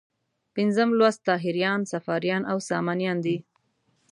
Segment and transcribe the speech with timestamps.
[0.55, 3.37] پنځم لوست طاهریان، صفاریان او سامانیان دي.